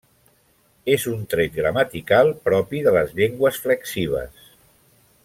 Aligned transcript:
És 0.93 1.03
un 1.11 1.19
tret 1.33 1.53
gramatical 1.57 2.33
propi 2.49 2.83
de 2.87 2.97
les 2.99 3.15
llengües 3.21 3.63
flexives. 3.67 4.53